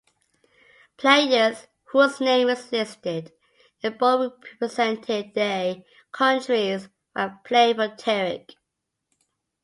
Players 0.97 1.67
whose 1.91 2.19
name 2.19 2.49
is 2.49 2.71
listed 2.71 3.31
in 3.83 3.97
bold 3.99 4.33
represented 4.59 5.35
their 5.35 5.83
countries 6.11 6.89
while 7.13 7.39
playing 7.43 7.75
for 7.75 7.89
Terek. 7.95 8.55